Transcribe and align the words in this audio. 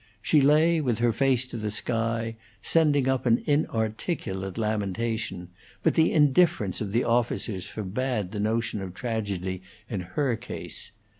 She 0.19 0.41
lay 0.41 0.81
with 0.81 0.97
her 0.97 1.13
face 1.13 1.45
to 1.45 1.57
the 1.57 1.69
sky, 1.69 2.35
sending 2.63 3.07
up 3.07 3.27
an 3.27 3.43
inarticulate 3.45 4.57
lamentation; 4.57 5.49
but 5.83 5.93
the 5.93 6.11
indifference 6.11 6.81
of 6.81 6.91
the 6.91 7.03
officers 7.03 7.67
forbade 7.67 8.31
the 8.31 8.39
notion 8.39 8.81
of 8.81 8.95
tragedy 8.95 9.61
in 9.87 9.99
her 10.15 10.35
case. 10.35 10.91